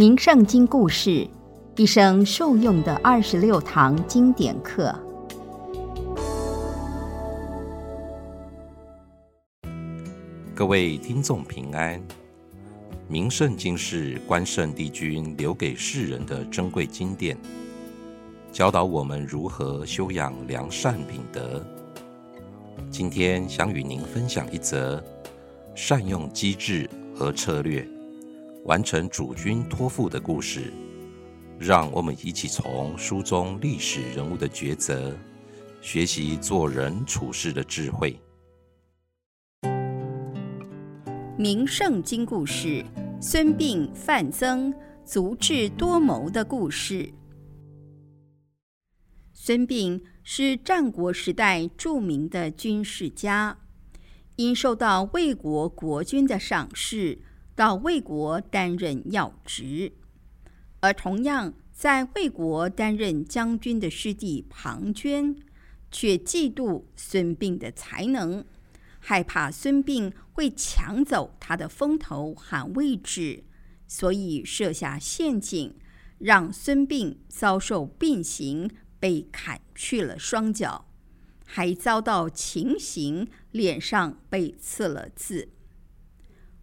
[0.00, 1.28] 名圣经故事，
[1.76, 4.98] 一生受用的二十六堂经典课。
[10.54, 12.00] 各位听众平安。
[13.08, 17.36] 名圣经是关圣帝君留给世人的珍贵经典，
[18.50, 21.62] 教导我们如何修养良善品德。
[22.90, 25.04] 今天想与您分享一则
[25.74, 27.86] 善用机制和策略。
[28.64, 30.72] 完成主君托付的故事，
[31.58, 35.16] 让我们一起从书中历史人物的抉择，
[35.80, 38.20] 学习做人处事的智慧。
[41.38, 42.84] 名圣经故事：
[43.18, 44.72] 孙膑、范增
[45.06, 47.12] 足智多谋的故事。
[49.32, 53.58] 孙膑是战国时代著名的军事家，
[54.36, 57.22] 因受到魏国国君的赏识。
[57.60, 59.92] 到魏国担任要职，
[60.80, 65.36] 而同样在魏国担任将军的师弟庞涓，
[65.90, 68.42] 却嫉妒孙膑的才能，
[68.98, 73.44] 害怕孙膑会抢走他的风头和位置，
[73.86, 75.74] 所以设下陷阱，
[76.16, 80.86] 让孙膑遭受膑刑，被砍去了双脚，
[81.44, 85.50] 还遭到情刑，脸上被刺了字。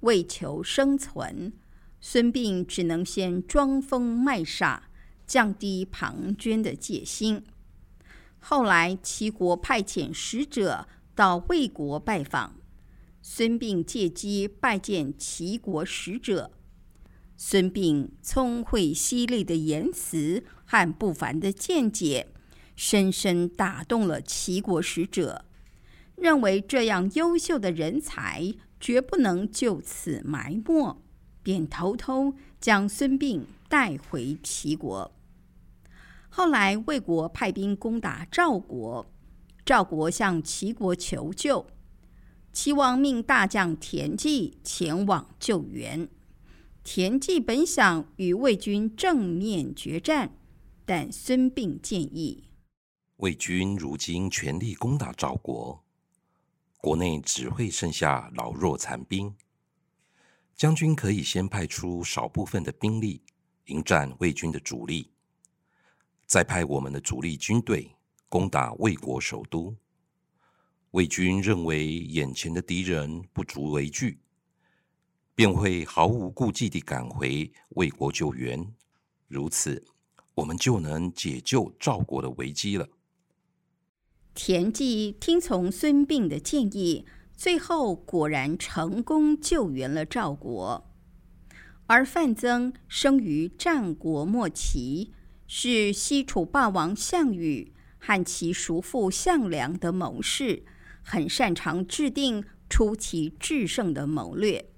[0.00, 1.52] 为求生存，
[2.00, 4.90] 孙膑只能先装疯卖傻，
[5.26, 7.44] 降低庞涓的戒心。
[8.38, 12.56] 后来齐国派遣使者到魏国拜访，
[13.20, 16.50] 孙膑借机拜见齐国使者。
[17.36, 22.28] 孙膑聪慧犀利的言辞和不凡的见解，
[22.76, 25.44] 深深打动了齐国使者，
[26.16, 28.54] 认为这样优秀的人才。
[28.80, 30.96] 绝不能就此埋没，
[31.42, 35.12] 便偷偷将孙膑带回齐国。
[36.30, 39.06] 后来魏国派兵攻打赵国，
[39.64, 41.66] 赵国向齐国求救，
[42.52, 46.08] 齐王命大将田忌前往救援。
[46.82, 50.32] 田忌本想与魏军正面决战，
[50.86, 52.44] 但孙膑建议：
[53.16, 55.84] 魏军如今全力攻打赵国。
[56.80, 59.36] 国内只会剩下老弱残兵，
[60.56, 63.22] 将军可以先派出少部分的兵力
[63.66, 65.10] 迎战魏军的主力，
[66.24, 67.94] 再派我们的主力军队
[68.30, 69.76] 攻打魏国首都。
[70.92, 74.18] 魏军认为眼前的敌人不足为惧，
[75.34, 78.74] 便会毫无顾忌地赶回魏国救援，
[79.28, 79.84] 如此
[80.34, 82.88] 我们就能解救赵国的危机了。
[84.32, 87.04] 田忌听从孙膑的建议，
[87.36, 90.86] 最后果然成功救援了赵国。
[91.86, 95.10] 而范增生于战国末期，
[95.48, 100.62] 是西楚霸王项羽和其叔父项梁的谋士，
[101.02, 104.70] 很擅长制定出奇制胜的谋略。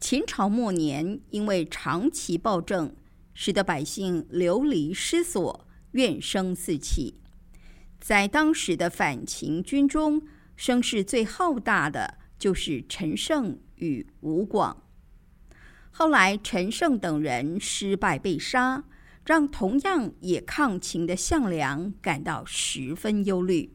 [0.00, 2.96] 秦朝末年，因为长期暴政，
[3.32, 7.21] 使得百姓流离失所，怨声四起。
[8.02, 10.26] 在当时的反秦军中，
[10.56, 14.82] 声势最浩大的就是陈胜与吴广。
[15.92, 18.82] 后来，陈胜等人失败被杀，
[19.24, 23.72] 让同样也抗秦的项梁感到十分忧虑。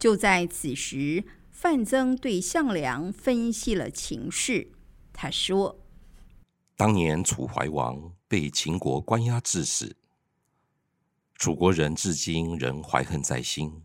[0.00, 1.22] 就在此时，
[1.52, 4.72] 范增对项梁分析了情势。
[5.12, 5.78] 他说
[6.76, 9.94] ：“当年楚怀王被秦国关押致死。”
[11.42, 13.82] 楚国人至今仍怀恨在心。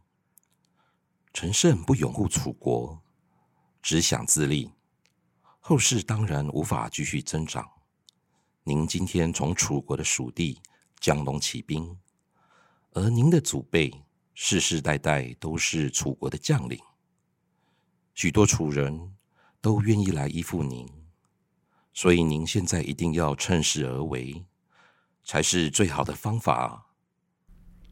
[1.34, 3.01] 陈胜不拥护楚国，
[3.81, 4.72] 只想自立，
[5.59, 7.68] 后世当然无法继续增长。
[8.63, 10.62] 您今天从楚国的属地
[11.00, 11.97] 江东起兵，
[12.91, 13.91] 而您的祖辈
[14.35, 16.79] 世世代代都是楚国的将领，
[18.13, 19.15] 许多楚人
[19.59, 20.88] 都愿意来依附您，
[21.92, 24.45] 所以您现在一定要趁势而为，
[25.24, 26.83] 才是最好的方法。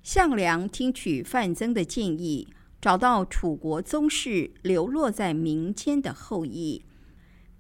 [0.06, 2.48] 项梁听取范增的建议，
[2.80, 6.86] 找到楚国宗室流落在民间的后裔，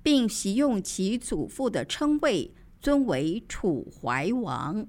[0.04, 4.86] 并习用其祖父的称谓，尊为楚怀王，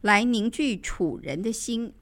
[0.00, 1.94] 来凝聚楚人的心。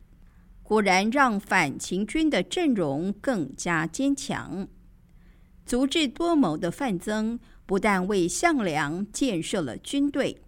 [0.62, 4.66] 果然让反秦军的阵容更加坚强。
[5.66, 10.40] 足智多谋的范增不但为项梁建设了军队，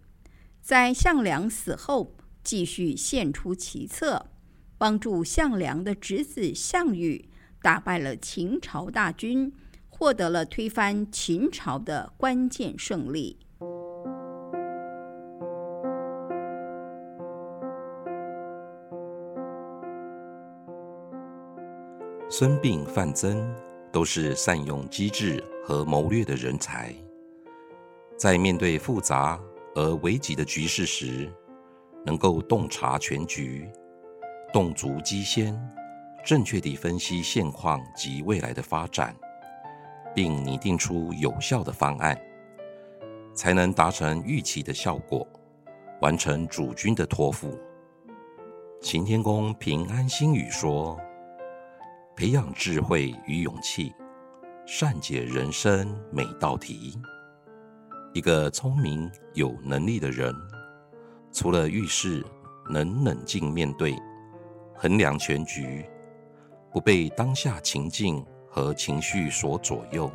[0.59, 4.31] 在项梁死后，继续献出奇策。
[4.79, 7.29] 帮助项梁的侄子项羽
[7.61, 9.53] 打败了秦朝大军
[9.89, 13.37] 获得了推翻秦朝的关键胜利。
[22.29, 23.53] 孙膑范增
[23.91, 26.95] 都是善用机智和谋略的人才。
[28.15, 29.37] 在面对复杂
[29.75, 31.29] 而危急的局势时
[32.05, 33.69] 能够洞察全局
[34.51, 35.55] 动足机先，
[36.25, 39.15] 正确地分析现况及未来的发展，
[40.15, 42.19] 并拟定出有效的方案，
[43.33, 45.27] 才能达成预期的效果，
[46.01, 47.59] 完成主君的托付。
[48.81, 50.99] 秦天公平安心语说
[52.17, 53.93] ：“培养智慧与勇气，
[54.65, 56.99] 善解人生每道题。
[58.13, 60.33] 一个聪明有能力的人，
[61.31, 62.25] 除了遇事
[62.67, 63.95] 能冷静面对、
[64.81, 65.85] 衡量全局，
[66.71, 70.09] 不被当下情境和情绪所左右，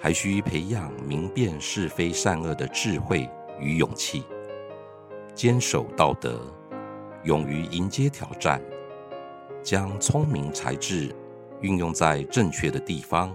[0.00, 3.30] 还需培养明辨是非善恶的智慧
[3.60, 4.24] 与勇气，
[5.32, 6.40] 坚守道德。”
[7.22, 8.60] 勇于迎接挑战，
[9.62, 11.14] 将聪明才智
[11.60, 13.32] 运用在正确的地方，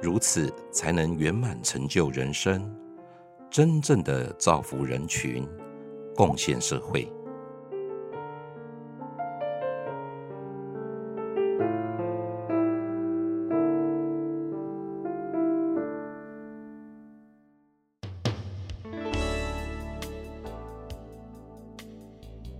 [0.00, 2.76] 如此才能圆满成就人生，
[3.48, 5.48] 真正的造福人群，
[6.16, 7.08] 贡献社会。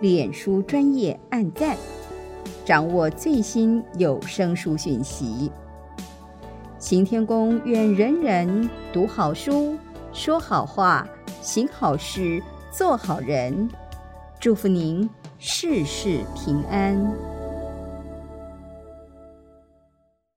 [0.00, 1.74] 脸书专业按赞，
[2.66, 5.50] 掌握最新有声书讯息。
[6.78, 9.74] 行天宫愿人人读好书，
[10.12, 11.08] 说好话，
[11.40, 13.68] 行好事，做好人。
[14.38, 15.08] 祝福您
[15.38, 17.35] 事事平安。